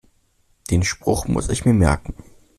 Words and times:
Den 0.71 0.81
Spruch 0.83 1.27
muss 1.27 1.47
ich 1.49 1.63
mir 1.63 1.75
merken. 1.75 2.15